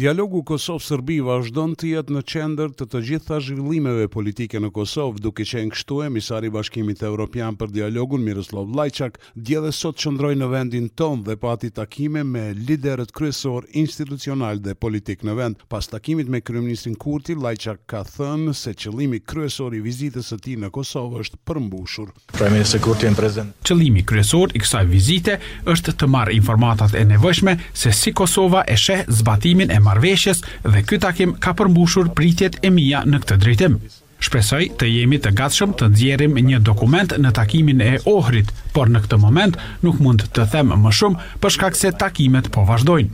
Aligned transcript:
Dialogu 0.00 0.38
Kosovë-Sërbi 0.48 1.18
vazhdon 1.26 1.74
të 1.76 1.90
jetë 1.90 2.14
në 2.14 2.20
qendër 2.32 2.70
të 2.78 2.86
të 2.88 3.00
gjitha 3.04 3.36
zhvillimeve 3.44 4.06
politike 4.08 4.56
në 4.62 4.70
Kosovë, 4.72 5.20
duke 5.20 5.44
qenë 5.44 5.74
kështu 5.74 5.98
emisari 6.06 6.48
i 6.48 6.52
Bashkimit 6.54 7.02
Evropian 7.04 7.58
për 7.60 7.68
Dialogun 7.74 8.22
Miroslav 8.24 8.70
Lajçak 8.78 9.18
dje 9.36 9.60
dhe 9.60 9.72
sot 9.76 9.98
qëndroi 10.00 10.38
në 10.40 10.48
vendin 10.54 10.86
ton 10.96 11.20
dhe 11.26 11.36
pati 11.42 11.68
takime 11.76 12.22
me 12.24 12.46
liderët 12.56 13.12
kryesor 13.12 13.66
institucional 13.82 14.62
dhe 14.64 14.72
politik 14.72 15.20
në 15.28 15.34
vend. 15.36 15.58
Pas 15.68 15.84
takimit 15.92 16.32
me 16.32 16.40
kryeministrin 16.40 16.96
Kurti, 16.96 17.36
Lajçak 17.36 17.82
ka 17.84 18.00
thënë 18.14 18.56
se 18.56 18.72
qëllimi 18.80 19.20
kryesor 19.20 19.76
i 19.76 19.82
vizitës 19.84 20.32
së 20.32 20.40
tij 20.46 20.56
në 20.64 20.72
Kosovë 20.78 21.26
është 21.26 21.42
përmbushur. 21.44 22.14
Premierse 22.40 22.80
Kurti 22.88 23.04
në 23.12 23.20
prezant. 23.20 23.52
Qëllimi 23.68 24.06
kryesor 24.08 24.56
i 24.56 24.64
kësaj 24.64 24.88
vizite 24.96 25.36
është 25.74 25.98
të 26.00 26.10
marrë 26.16 26.38
informatat 26.40 26.96
e 26.96 27.04
nevojshme 27.12 27.58
se 27.84 27.92
si 27.92 28.16
Kosova 28.16 28.64
e 28.64 28.80
sheh 28.86 29.04
zbatimin 29.20 29.68
e 29.76 29.80
marveshjes 29.90 30.40
dhe 30.72 30.82
ky 30.86 30.98
takim 31.06 31.32
ka 31.44 31.54
përmbushur 31.58 32.10
pritjet 32.16 32.60
e 32.66 32.70
mija 32.74 33.02
në 33.10 33.22
këtë 33.24 33.40
drejtim. 33.42 33.80
Shpresoj 34.20 34.64
të 34.78 34.86
jemi 34.90 35.16
të 35.24 35.30
gatshëm 35.36 35.70
të 35.80 35.86
nxjerrim 35.94 36.34
një 36.50 36.58
dokument 36.68 37.14
në 37.24 37.30
takimin 37.38 37.78
e 37.80 37.92
Ohrit, 38.12 38.50
por 38.76 38.90
në 38.92 39.00
këtë 39.06 39.16
moment 39.22 39.56
nuk 39.86 39.96
mund 40.04 40.26
të 40.36 40.44
them 40.52 40.74
më 40.84 40.92
shumë 40.92 41.28
për 41.40 41.54
shkak 41.54 41.78
se 41.80 41.90
takimet 42.02 42.50
po 42.56 42.66
vazhdojnë. 42.68 43.08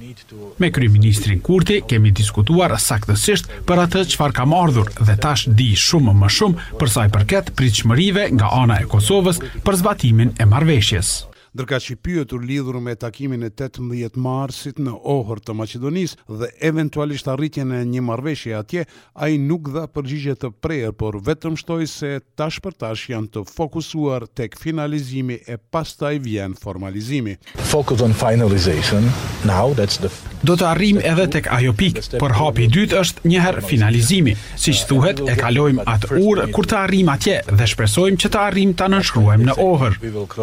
Me 0.59 0.73
kryeministrin 0.75 1.39
Kurti 1.47 1.79
kemi 1.89 2.11
diskutuar 2.21 2.75
saktësisht 2.87 3.49
për 3.69 3.85
atë 3.85 4.03
çfarë 4.17 4.37
kam 4.41 4.57
ardhur 4.63 4.91
dhe 4.99 5.17
tash 5.27 5.47
di 5.63 5.69
shumë 5.87 6.17
më 6.25 6.33
shumë 6.41 6.67
për 6.83 6.93
sa 6.97 7.07
i 7.07 7.15
përket 7.17 7.55
pritshmërive 7.61 8.27
nga 8.35 8.51
ana 8.63 8.83
e 8.83 8.91
Kosovës 8.93 9.41
për 9.65 9.81
zbatimin 9.85 10.35
e 10.43 10.51
marveshjes 10.53 11.15
ndërka 11.57 11.79
që 11.81 11.95
pyëtur 12.05 12.43
lidhur 12.45 12.77
me 12.85 12.93
takimin 13.01 13.47
e 13.47 13.49
18 13.49 14.19
marsit 14.21 14.77
në 14.83 14.93
ohër 15.15 15.41
të 15.41 15.55
Macedonis 15.57 16.13
dhe 16.29 16.51
eventualisht 16.69 17.31
arritjen 17.33 17.73
e 17.73 17.81
një 17.93 18.03
marveshje 18.05 18.53
atje, 18.59 18.85
a 19.17 19.31
i 19.33 19.39
nuk 19.41 19.73
dha 19.73 19.87
përgjigje 19.97 20.37
të 20.43 20.51
prejer, 20.63 20.93
por 20.93 21.17
vetëm 21.29 21.57
shtoj 21.57 21.83
se 21.95 22.13
tash 22.37 22.61
për 22.65 22.77
tash 22.85 23.09
janë 23.15 23.33
të 23.39 23.47
fokusuar 23.55 24.29
tek 24.37 24.59
finalizimi 24.61 25.41
e 25.49 25.57
pastaj 25.57 26.19
vjen 26.29 26.59
formalizimi. 26.61 27.39
Focus 27.73 28.05
on 28.05 28.13
finalization, 28.21 29.09
now 29.49 29.73
that's 29.81 29.97
the, 29.97 30.13
do 30.49 30.55
të 30.61 30.67
arrim 30.71 30.99
edhe 31.11 31.25
tek 31.35 31.49
ajo 31.59 31.73
pikë, 31.81 32.05
por 32.21 32.35
hapi 32.39 32.67
i 32.67 32.71
dytë 32.75 33.01
është 33.01 33.25
njëherë 33.33 33.63
finalizimi. 33.71 34.35
Siç 34.63 34.83
thuhet, 34.89 35.23
e 35.31 35.35
kalojmë 35.41 35.85
atë 35.91 36.21
urë 36.31 36.47
kur 36.57 36.69
të 36.71 36.79
arrim 36.85 37.11
atje 37.15 37.39
dhe 37.61 37.67
shpresojmë 37.73 38.21
që 38.23 38.31
të 38.37 38.43
arrim 38.49 38.75
ta 38.81 38.87
nënshkruajmë 38.93 39.49
në 39.51 39.57
ohër. 39.67 39.99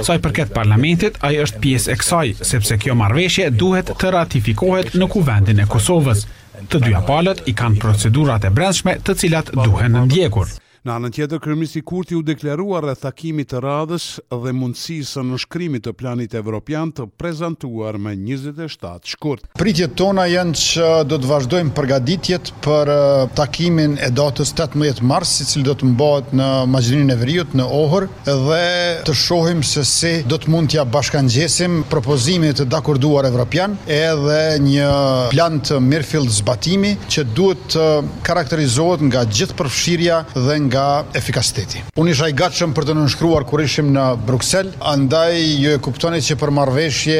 Sa 0.08 0.18
i 0.20 0.24
përket 0.26 0.52
parlamentit, 0.58 1.18
ai 1.28 1.36
është 1.46 1.62
pjesë 1.66 1.94
e 1.96 2.00
kësaj, 2.02 2.34
sepse 2.52 2.80
kjo 2.86 2.98
marrëveshje 3.04 3.48
duhet 3.64 3.94
të 4.02 4.14
ratifikohet 4.18 4.94
në 5.00 5.10
kuvendin 5.16 5.64
e 5.64 5.70
Kosovës. 5.76 6.26
Të 6.70 6.84
dyja 6.88 7.02
palët 7.08 7.46
i 7.52 7.56
kanë 7.60 7.80
procedurat 7.86 8.44
e 8.48 8.54
brendshme 8.60 9.00
të 9.06 9.18
cilat 9.24 9.54
duhen 9.64 9.96
në 9.98 10.06
ndjekur. 10.10 10.52
Në 10.84 10.92
anën 10.98 11.14
tjetër, 11.16 11.40
kryeminist 11.40 11.78
i 11.80 11.82
Kurti 11.88 12.12
u 12.12 12.20
deklarua 12.28 12.82
rreth 12.84 13.06
takimit 13.06 13.54
të 13.54 13.60
radhës 13.64 14.06
dhe 14.34 14.52
mundësisë 14.52 15.22
në 15.24 15.38
shkrimit 15.40 15.86
të 15.86 15.94
planit 15.96 16.34
evropian 16.36 16.90
të 16.92 17.06
prezantuar 17.22 17.96
më 18.04 18.18
27 18.20 19.08
shkurt. 19.14 19.46
Pritjet 19.56 19.94
tona 19.96 20.26
janë 20.28 20.58
që 20.60 20.90
do 21.08 21.16
të 21.24 21.30
vazhdojmë 21.30 21.72
përgatitjet 21.78 22.52
për 22.66 22.92
takimin 23.38 23.94
e 24.04 24.10
datës 24.12 24.52
18 24.58 25.00
mars, 25.08 25.32
i 25.38 25.46
si 25.48 25.54
cili 25.54 25.70
do 25.70 25.78
të 25.80 25.88
mbahet 25.94 26.34
në 26.36 26.50
Maqedoninë 26.74 27.16
e 27.16 27.18
Veriut 27.24 27.56
në 27.56 27.70
Ohër 27.80 28.08
dhe 28.28 28.68
të 29.08 29.16
shohim 29.22 29.64
se 29.64 29.86
si 29.88 30.14
do 30.28 30.36
të 30.44 30.52
mund 30.52 30.74
t'ia 30.76 30.84
bashkangjesim 30.98 31.80
propozimin 31.96 32.50
e 32.52 32.58
të 32.60 32.68
dakorduar 32.76 33.30
evropian 33.32 33.80
edhe 33.88 34.42
një 34.68 34.92
plan 35.32 35.62
të 35.64 35.80
mirëfillë 35.88 36.36
zbatimi 36.42 36.98
që 37.08 37.26
duhet 37.40 37.64
të 37.78 37.88
karakterizohet 38.28 39.08
nga 39.08 39.24
gjithë 39.32 39.58
përfshirja 39.64 40.22
dhe 40.36 40.60
nga 40.68 40.72
nga 40.74 41.04
efikasiteti. 41.18 41.82
Unë 42.02 42.14
isha 42.14 42.28
i 42.32 42.36
gatshëm 42.38 42.74
për 42.76 42.88
të 42.90 42.94
nënshkruar 42.98 43.46
kur 43.50 43.62
ishim 43.62 43.92
në 43.96 44.06
Bruksel, 44.28 44.72
andaj 44.94 45.36
ju 45.62 45.76
e 45.78 45.82
kuptoni 45.86 46.22
që 46.26 46.38
për 46.42 46.54
marrëveshje 46.58 47.20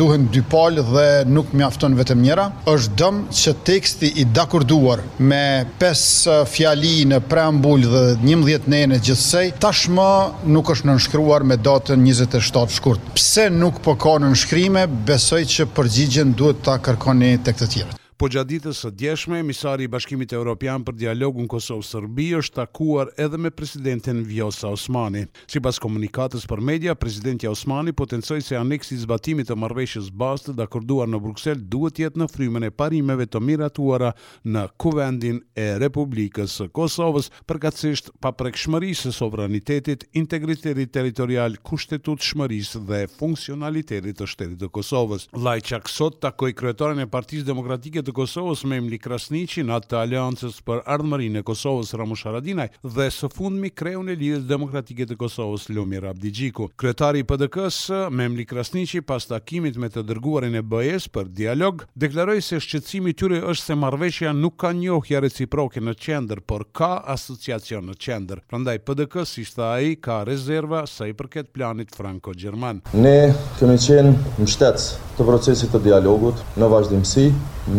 duhen 0.00 0.28
dy 0.34 0.42
palë 0.52 0.84
dhe 0.92 1.06
nuk 1.36 1.52
mjafton 1.56 1.96
vetëm 1.98 2.22
njëra. 2.26 2.46
Është 2.74 2.96
dëm 3.02 3.22
që 3.40 3.54
teksti 3.68 4.12
i 4.22 4.26
dakorduar 4.38 5.04
me 5.30 5.42
pesë 5.80 6.40
fjali 6.52 6.94
në 7.12 7.22
preambul 7.32 7.86
dhe 7.94 8.04
11 8.24 8.68
nenë 8.72 8.90
në 8.94 9.00
gjithsej 9.08 9.54
tashmë 9.64 10.10
nuk 10.54 10.74
është 10.74 10.90
nënshkruar 10.92 11.46
me 11.48 11.56
datën 11.66 12.04
27 12.12 12.76
shkurt. 12.78 13.10
Pse 13.16 13.48
nuk 13.52 13.80
po 13.84 13.96
ka 13.96 14.18
nënshkrime, 14.26 14.86
besoj 15.08 15.42
që 15.54 15.70
përgjigjen 15.76 16.36
duhet 16.38 16.62
ta 16.66 16.76
kërkoni 16.82 17.36
tek 17.46 17.60
të 17.60 17.70
tjerët 17.72 17.98
po 18.22 18.28
gjaditës 18.30 18.78
së 18.84 18.90
djeshme, 18.94 19.38
emisari 19.42 19.82
i 19.84 19.90
Bashkimit 19.90 20.30
Evropian 20.36 20.84
për 20.86 20.94
Dialogun 20.94 21.48
kosovë 21.50 21.82
serbi 21.82 22.28
është 22.38 22.54
takuar 22.60 23.08
edhe 23.18 23.34
me 23.40 23.50
presidentin 23.50 24.20
Vjosa 24.28 24.68
Osmani. 24.70 25.24
Si 25.50 25.58
pas 25.58 25.80
komunikatës 25.82 26.44
për 26.46 26.60
media, 26.62 26.94
presidentja 26.94 27.50
Osmani 27.50 27.90
potencoj 27.98 28.38
se 28.46 28.54
aneksi 28.54 29.00
zbatimit 29.02 29.48
të 29.50 29.56
marveshës 29.58 30.12
bastë 30.14 30.54
dhe 30.54 30.66
akorduar 30.68 31.10
në 31.10 31.18
Bruksel 31.24 31.64
duhet 31.72 31.98
jetë 32.04 32.22
në 32.22 32.28
frymën 32.30 32.68
e 32.68 32.70
parimeve 32.78 33.26
të 33.26 33.40
miratuara 33.42 34.12
në 34.46 34.62
kuvendin 34.84 35.42
e 35.58 35.66
Republikës 35.82 36.60
Kosovës, 36.78 37.32
përkatsisht 37.50 38.12
pa 38.22 38.30
prekshmërisë 38.30 39.10
sovranitetit, 39.18 40.06
integritetit 40.22 40.94
teritorial, 40.94 41.58
kushtetut 41.66 42.22
shmërisë 42.30 42.84
dhe 42.86 43.02
funksionalitetit 43.18 44.22
të 44.22 44.30
shtetit 44.36 44.56
të 44.62 44.70
Kosovës. 44.78 45.26
Lajqak 45.34 45.90
sot 45.90 46.22
takoj 46.22 46.54
kryetoren 46.62 47.02
e 47.02 47.10
Partisë 47.18 47.50
Demokratike 47.50 48.06
të 48.12 48.18
Kosovës 48.18 48.62
Memli 48.68 48.98
Krasniqi 49.00 49.62
në 49.64 49.72
atë 49.80 49.96
aleancës 50.02 50.58
për 50.66 50.80
ardhmërinë 50.92 51.40
e 51.40 51.44
Kosovës 51.48 51.94
Ramush 51.96 52.26
Haradinaj 52.26 52.66
dhe 52.84 53.06
së 53.12 53.28
fundmi 53.32 53.70
kreun 53.72 54.10
e 54.12 54.16
lidhjes 54.18 54.44
demokratike 54.48 55.06
të 55.08 55.16
Kosovës 55.20 55.64
Lumi 55.72 55.96
Abdixhiku. 55.96 56.66
Kretari 56.76 57.22
i 57.22 57.24
PDK-s 57.28 58.10
Memli 58.12 58.44
Krasniqi 58.44 59.00
pas 59.00 59.24
takimit 59.30 59.78
me 59.80 59.88
të 59.88 60.04
dërguarin 60.10 60.58
e 60.58 60.62
BE-s 60.62 61.08
për 61.14 61.30
dialog 61.38 61.86
deklaroi 61.94 62.42
se 62.42 62.60
shqecimi 62.60 63.12
i 63.12 63.16
tyre 63.16 63.40
është 63.48 63.70
se 63.70 63.78
marrveshja 63.84 64.34
nuk 64.36 64.58
ka 64.60 64.72
njohje 64.76 65.22
reciproke 65.24 65.80
në 65.80 65.96
qendër, 66.04 66.42
por 66.44 66.66
ka 66.72 66.92
asociacion 67.14 67.88
në 67.92 67.96
qendër. 67.96 68.42
Prandaj 68.50 68.82
PDK, 68.88 69.24
si 69.28 69.46
tha 69.48 69.72
aji, 69.78 69.96
ka 70.04 70.20
rezerva 70.28 70.84
sa 70.90 71.08
i 71.08 71.16
përket 71.22 71.48
planit 71.56 71.94
franco 71.96 72.34
gjerman 72.36 72.82
Ne 72.92 73.16
kemi 73.58 73.78
qenë 73.86 74.12
mbështetës 74.42 74.90
të 75.16 75.26
procesit 75.28 75.72
të 75.74 75.80
dialogut 75.86 76.40
në 76.60 76.68
vazhdimësi 76.72 77.28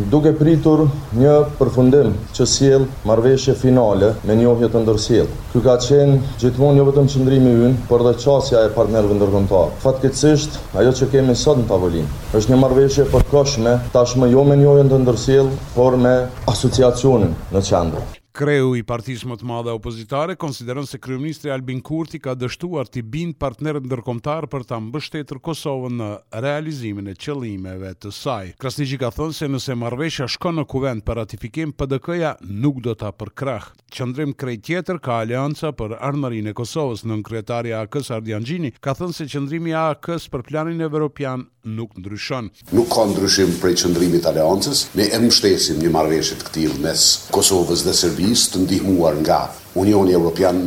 duke 0.09 0.31
pritur 0.39 0.85
një 1.19 1.31
përfundim 1.59 2.13
që 2.35 2.45
sjell 2.47 2.85
marrëveshje 3.09 3.55
finale 3.63 4.11
me 4.29 4.38
njohje 4.39 4.69
të 4.75 4.81
ndërsjell. 4.83 5.27
Ky 5.51 5.63
ka 5.66 5.75
qenë 5.85 6.21
gjithmonë 6.44 6.79
jo 6.79 6.85
vetëm 6.88 7.09
qëndrimi 7.16 7.55
ynë, 7.67 7.83
por 7.91 8.05
dhe 8.07 8.16
çësia 8.23 8.63
e 8.63 8.72
partnerëve 8.77 9.19
ndërkombëtar. 9.19 9.75
Fatkeqësisht, 9.83 10.57
ajo 10.79 10.95
që 11.01 11.11
kemi 11.16 11.35
sot 11.43 11.59
në 11.63 11.67
tavolinë 11.73 12.39
është 12.39 12.53
një 12.55 12.61
marrëveshje 12.63 13.09
përkohshme, 13.11 13.77
tashmë 13.97 14.31
jo 14.31 14.47
me 14.49 14.59
njohjen 14.63 14.91
të 14.93 15.03
ndërsjell, 15.03 15.51
por 15.75 15.99
me 16.05 16.17
asociacionin 16.55 17.35
në 17.51 17.67
qendër. 17.69 18.13
Kreu 18.33 18.71
i 18.73 18.81
partisë 18.81 19.27
më 19.29 19.35
të 19.38 19.45
madhe 19.45 19.73
opozitare 19.77 20.33
konsideron 20.41 20.88
se 20.89 20.97
kryeministri 20.97 21.51
Albin 21.53 21.83
Kurti 21.85 22.17
ka 22.19 22.33
dështuar 22.33 22.88
të 22.89 23.03
bindë 23.13 23.38
partnerët 23.38 23.85
ndërkombëtar 23.85 24.47
për 24.49 24.63
ta 24.71 24.79
mbështetur 24.81 25.38
Kosovën 25.45 25.99
në 25.99 26.07
realizimin 26.41 27.11
e 27.13 27.13
qëllimeve 27.13 27.91
të 27.93 28.09
saj. 28.09 28.47
Krasniqi 28.57 28.97
ka 29.03 29.11
thënë 29.13 29.38
se 29.38 29.51
nëse 29.53 29.75
marrveshja 29.77 30.25
shkon 30.33 30.57
në 30.57 30.66
kuvent 30.73 31.05
për 31.05 31.22
ratifikim, 31.22 31.75
PDK-ja 31.77 32.33
nuk 32.49 32.81
do 32.88 32.95
ta 32.97 33.13
përkrah. 33.13 33.69
Qendrim 33.93 34.33
krejt 34.33 34.66
tjetër 34.66 34.97
ka 35.05 35.19
Alianca 35.22 35.69
për 35.77 35.99
Armërinë 36.01 36.55
e 36.55 36.57
Kosovës, 36.57 37.05
nën 37.05 37.22
kryetari 37.22 37.69
i 37.69 37.78
AKs 37.84 38.09
Ardian 38.17 38.41
Xhini, 38.49 38.73
ka 38.81 38.96
thënë 38.97 39.13
se 39.19 39.29
qendrimi 39.29 39.75
i 39.78 39.78
AKs 39.78 40.25
për 40.34 40.47
planin 40.49 40.81
evropian 40.81 41.46
nuk 41.63 41.93
ndryshon. 42.02 42.49
Nuk 42.75 42.90
ka 42.91 43.05
ndryshim 43.13 43.53
prej 43.61 43.78
qendrimit 43.85 44.25
të 44.25 44.34
Aleancës, 44.34 44.87
ne 44.97 45.05
e 45.13 45.19
mbështesim 45.22 45.78
një 45.85 45.91
marrëveshje 45.93 46.41
të 46.41 46.52
tillë 46.58 46.81
mes 46.90 47.05
Kosovës 47.37 47.85
dhe 47.85 47.93
Serbisë 47.93 48.22
Shqipërisë 48.23 48.52
të 48.53 48.59
ndihmuar 48.64 49.17
nga 49.23 49.37
Unioni 49.75 50.14
Evropian 50.14 50.59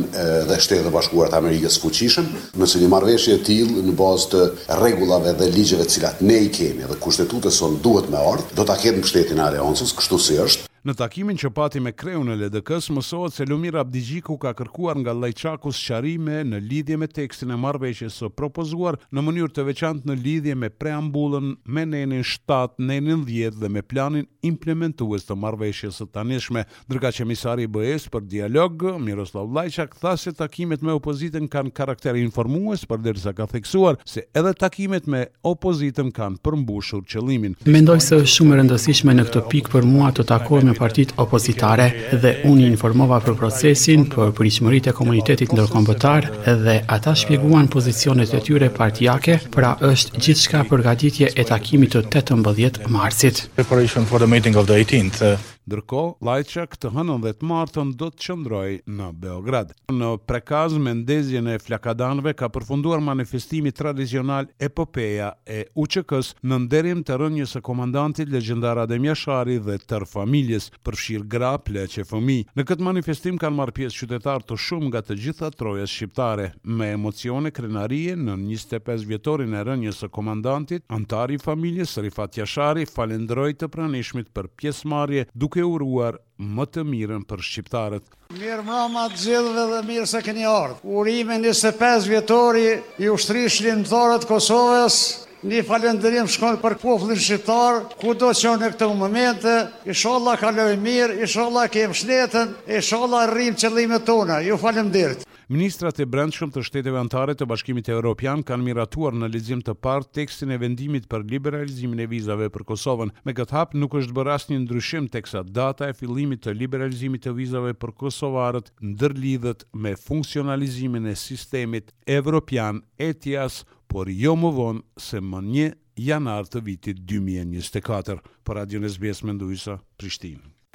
dhe 0.49 0.55
Shtetet 0.61 0.87
e 0.87 0.91
Bashkuara 0.91 1.31
të 1.31 1.37
Amerikës 1.39 1.77
fuqishëm, 1.79 2.25
nëse 2.59 2.81
një 2.81 2.89
marrëveshje 2.91 3.37
e 3.37 3.41
tillë 3.47 3.85
në 3.87 3.93
bazë 4.01 4.27
të 4.33 4.41
rregullave 4.81 5.33
dhe 5.39 5.47
ligjeve 5.53 5.87
të 5.87 5.95
cilat 5.95 6.21
ne 6.27 6.41
i 6.43 6.51
kemi 6.51 6.87
dhe 6.89 6.99
kushtetutës 7.01 7.55
son 7.61 7.79
duhet 7.85 8.11
me 8.11 8.19
ardh, 8.33 8.51
do 8.59 8.67
ta 8.67 8.75
ketë 8.81 8.99
mbështetjen 8.99 9.39
e 9.41 9.45
Aleancës, 9.47 9.95
kështu 9.95 10.19
si 10.27 10.39
është. 10.43 10.67
Në 10.87 10.93
takimin 10.95 11.35
që 11.35 11.49
pati 11.51 11.81
me 11.83 11.91
kreu 11.91 12.21
në 12.23 12.37
LDK-s, 12.39 12.85
mësohet 12.95 13.33
se 13.35 13.43
Lumir 13.49 13.75
Abdigjiku 13.81 14.37
ka 14.39 14.53
kërkuar 14.55 14.95
nga 15.01 15.11
Lajçakus 15.19 15.81
qarime 15.83 16.37
në 16.47 16.61
lidhje 16.63 16.95
me 17.01 17.09
tekstin 17.11 17.49
e 17.51 17.57
marveqës 17.59 18.21
së 18.21 18.29
propozuar 18.31 18.95
në 19.11 19.23
mënyrë 19.27 19.51
të 19.57 19.65
veçant 19.67 20.05
në 20.07 20.15
lidhje 20.21 20.55
me 20.55 20.69
preambullën 20.71 21.49
me 21.75 21.83
nenin 21.91 22.23
7, 22.23 22.77
nenin 22.87 23.25
10 23.27 23.57
dhe 23.59 23.67
me 23.75 23.83
planin 23.83 24.23
implementues 24.47 25.27
të 25.27 25.35
marveqës 25.41 25.99
së 25.99 26.07
tanishme. 26.15 26.63
Ndërka 26.87 27.11
që 27.19 27.27
misari 27.33 27.67
bëhes 27.67 28.07
për 28.13 28.23
dialog, 28.31 28.87
Miroslav 29.09 29.51
Lajçak 29.59 29.99
tha 29.99 30.15
se 30.23 30.31
takimet 30.39 30.79
me 30.87 30.95
opozitën 30.95 31.51
kanë 31.51 31.75
karakter 31.75 32.15
informues, 32.23 32.87
për 32.87 33.03
dirësa 33.09 33.35
ka 33.35 33.49
theksuar 33.51 33.99
se 34.07 34.23
edhe 34.31 34.55
takimet 34.63 35.11
me 35.11 35.25
opozitën 35.51 36.15
kanë 36.15 36.39
përmbushur 36.47 37.03
qëlimin. 37.03 37.59
Mendoj 37.67 37.99
se 38.07 38.23
është 38.23 38.35
shumë 38.37 38.61
rëndësishme 38.63 39.19
në 39.19 39.27
këtë 39.27 39.45
pikë 39.51 39.75
për 39.75 39.91
mua 39.91 40.15
të 40.15 40.29
takoj 40.31 40.63
partit 40.77 41.11
opozitare 41.15 41.87
dhe 42.21 42.33
unë 42.51 42.67
informova 42.71 43.17
për 43.25 43.35
procesin 43.41 44.05
për 44.13 44.31
përishmërit 44.37 44.89
e 44.91 44.95
komunitetit 44.99 45.53
ndërkombëtar 45.55 46.29
dhe 46.65 46.77
ata 46.97 47.15
shpjeguan 47.21 47.69
pozicionet 47.75 48.33
e 48.37 48.41
tyre 48.49 48.69
partijake, 48.79 49.39
pra 49.57 49.73
është 49.91 50.17
gjithë 50.23 50.45
shka 50.45 50.63
përgatitje 50.71 51.33
e 51.35 51.47
takimit 51.51 51.97
të 51.97 52.05
18 52.21 52.87
marsit. 52.97 53.45
Preparation 53.61 54.05
for 54.05 54.23
the 54.23 54.29
meeting 54.35 54.55
of 54.57 54.69
the 54.69 54.77
18th. 54.83 55.55
Ndërko, 55.67 55.99
Lajqa 56.23 56.63
këtë 56.71 56.89
hënën 56.95 57.23
dhe 57.25 57.31
të 57.41 57.47
martën 57.49 57.89
do 57.99 58.07
të 58.13 58.21
qëndroj 58.23 58.69
në 58.87 59.07
Beograd. 59.19 59.73
Në 59.91 60.11
prekaz 60.23 60.77
me 60.79 60.93
në 60.95 61.57
flakadanve 61.59 62.31
ka 62.39 62.47
përfunduar 62.55 63.01
manifestimi 63.03 63.73
tradicional 63.75 64.47
epopeja 64.63 65.33
e 65.45 65.65
Uqëkës 65.75 66.23
s 66.23 66.35
në 66.47 66.59
nderim 66.63 67.01
të 67.03 67.17
rënjës 67.19 67.57
e 67.59 67.61
komandantit 67.67 68.29
legjendar 68.31 68.77
Adem 68.85 69.03
Jashari 69.09 69.57
dhe 69.59 69.75
tër 69.83 70.05
familjes 70.07 70.69
përfshirë 70.87 71.27
gra, 71.35 71.51
pleqe, 71.59 72.05
fëmi. 72.07 72.39
Në 72.55 72.63
këtë 72.69 72.83
manifestim 72.87 73.37
kanë 73.41 73.55
marrë 73.59 73.75
pjesë 73.81 74.05
qytetarë 74.05 74.47
të 74.47 74.55
shumë 74.67 74.87
nga 74.93 75.01
të 75.03 75.19
gjitha 75.25 75.51
trojes 75.51 75.91
shqiptare. 75.97 76.47
Me 76.63 76.93
emocione 76.95 77.51
krenarie 77.51 78.15
në 78.15 78.37
25 78.45 79.03
vjetorin 79.11 79.53
e 79.59 79.67
rënjës 79.67 79.99
e 80.07 80.11
komandantit, 80.15 80.87
antari 80.87 81.35
familjes 81.43 81.97
Rifat 82.07 82.39
Jashari 82.39 82.87
falendroj 82.87 83.51
të 83.59 83.67
pranishmit 83.75 84.31
për 84.31 84.47
pjesë 84.63 84.87
marje 84.93 85.27
duke 85.35 85.56
duke 85.57 85.63
uruar 85.65 86.15
më 86.37 86.65
të 86.71 86.83
mirën 86.85 87.23
për 87.27 87.41
shqiptarët. 87.41 88.03
Mirë 88.37 88.63
mama 88.65 89.07
të 89.11 89.21
gjithëve 89.23 89.63
dhe 89.71 89.79
mirë 89.87 90.07
se 90.09 90.21
keni 90.25 90.45
ardhë. 90.47 90.83
Urime 90.99 91.37
25 91.45 92.07
vjetori 92.11 92.67
i 93.03 93.09
ushtrishlin 93.13 93.83
shlimëtarët 93.85 94.27
Kosovës, 94.29 94.99
Një 95.47 95.59
falenderim 95.69 96.25
shkon 96.33 96.55
për 96.57 96.73
poplin 96.81 97.19
shqiptar, 97.25 97.83
ku 98.01 98.15
do 98.17 98.31
që 98.39 98.55
në 98.57 98.71
këtë 98.71 98.87
momente, 99.01 99.53
isholla 99.93 100.33
kaloj 100.41 100.71
mirë, 100.81 101.19
isholla 101.27 101.67
kem 101.71 101.93
shnetën, 101.93 102.55
isholla 102.79 103.21
rrimë 103.29 103.59
qëllimet 103.61 104.03
tona. 104.09 104.39
Ju 104.41 104.57
falenderit. 104.57 105.27
Ministrat 105.47 105.95
e 106.03 106.03
brendshëm 106.03 106.49
të 106.51 106.59
shteteve 106.67 106.99
antare 106.99 107.31
të 107.39 107.45
bashkimit 107.47 107.87
e 107.87 107.93
Europian 107.95 108.41
kanë 108.43 108.65
miratuar 108.67 109.15
në 109.15 109.29
lezim 109.31 109.61
të 109.63 109.77
parë 109.79 110.09
tekstin 110.17 110.49
e 110.51 110.57
vendimit 110.59 111.05
për 111.07 111.23
liberalizimin 111.23 112.01
e 112.03 112.07
vizave 112.11 112.49
për 112.51 112.65
Kosovën. 112.67 113.13
Me 113.23 113.31
këtë 113.37 113.55
hap 113.55 113.75
nuk 113.79 113.95
është 113.95 114.15
bërë 114.17 114.35
një 114.49 114.57
ndryshim 114.65 115.07
teksa 115.13 115.45
data 115.47 115.87
e 115.87 115.93
fillimit 115.95 116.43
të 116.43 116.51
liberalizimit 116.59 117.23
të 117.23 117.31
vizave 117.39 117.71
për 117.79 117.93
Kosovarët 118.03 118.73
ndërlidhët 118.83 119.63
me 119.87 119.95
funksionalizimin 119.95 121.07
e 121.07 121.15
sistemit 121.23 121.95
Europian 122.03 122.83
ETIAS, 122.99 123.61
por 123.87 124.11
jo 124.11 124.35
më 124.43 124.51
vonë 124.59 124.83
se 125.07 125.23
më 125.23 125.43
një 125.47 125.69
janar 126.09 126.51
të 126.51 126.65
vitit 126.67 126.99
2024. 127.07 128.19
Për 128.43 128.59
Radio 128.61 128.83
Nesbjes 128.83 129.23
Mendojsa, 129.23 129.79
Prishtinë. 129.95 130.66